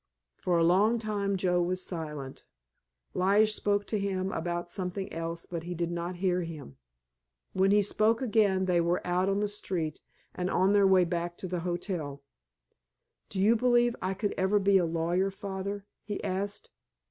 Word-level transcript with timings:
For 0.35 0.57
a 0.57 0.63
long 0.63 0.97
time 0.97 1.35
Joe 1.37 1.61
was 1.61 1.85
silent. 1.85 2.43
Lige 3.13 3.53
spoke 3.53 3.85
to 3.85 3.99
him 3.99 4.31
about 4.31 4.71
something 4.71 5.13
else, 5.13 5.45
but 5.45 5.61
he 5.61 5.75
did 5.75 5.91
not 5.91 6.15
hear 6.15 6.41
him. 6.41 6.77
When 7.53 7.69
he 7.69 7.83
spoke 7.83 8.19
again 8.19 8.65
they 8.65 8.81
were 8.81 9.05
out 9.05 9.29
on 9.29 9.41
the 9.41 9.47
street 9.47 10.01
and 10.33 10.49
on 10.49 10.73
their 10.73 10.87
way 10.87 11.05
back 11.05 11.37
to 11.37 11.47
the 11.47 11.59
hotel. 11.59 12.23
"Do 13.29 13.39
you 13.39 13.55
believe 13.55 13.95
I 14.01 14.15
could 14.15 14.33
ever 14.39 14.57
be 14.57 14.79
a 14.79 14.85
lawyer, 14.85 15.29
Father?" 15.29 15.85
he 16.01 16.23
asked. 16.23 16.71